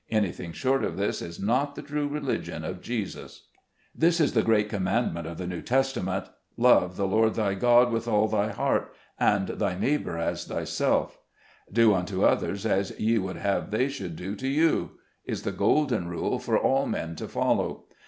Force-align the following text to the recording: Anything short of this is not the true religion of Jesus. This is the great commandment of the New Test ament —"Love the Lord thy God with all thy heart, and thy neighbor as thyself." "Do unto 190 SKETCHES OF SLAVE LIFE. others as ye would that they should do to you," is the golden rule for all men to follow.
Anything 0.09 0.51
short 0.51 0.83
of 0.83 0.97
this 0.97 1.21
is 1.21 1.39
not 1.39 1.75
the 1.75 1.83
true 1.83 2.07
religion 2.07 2.63
of 2.63 2.81
Jesus. 2.81 3.49
This 3.93 4.19
is 4.19 4.33
the 4.33 4.41
great 4.41 4.67
commandment 4.67 5.27
of 5.27 5.37
the 5.37 5.45
New 5.45 5.61
Test 5.61 5.95
ament 5.95 6.25
—"Love 6.69 6.95
the 6.97 7.05
Lord 7.05 7.35
thy 7.35 7.53
God 7.53 7.91
with 7.91 8.07
all 8.07 8.27
thy 8.27 8.51
heart, 8.51 8.95
and 9.19 9.47
thy 9.49 9.77
neighbor 9.77 10.17
as 10.17 10.45
thyself." 10.45 11.19
"Do 11.71 11.93
unto 11.93 12.21
190 12.21 12.57
SKETCHES 12.61 12.65
OF 12.65 12.65
SLAVE 12.65 12.71
LIFE. 12.71 12.77
others 12.81 12.91
as 12.91 12.99
ye 12.99 13.17
would 13.19 13.37
that 13.43 13.69
they 13.69 13.87
should 13.89 14.15
do 14.15 14.35
to 14.37 14.47
you," 14.47 14.91
is 15.25 15.43
the 15.43 15.51
golden 15.51 16.07
rule 16.07 16.39
for 16.39 16.57
all 16.57 16.87
men 16.87 17.15
to 17.17 17.27
follow. 17.27 17.83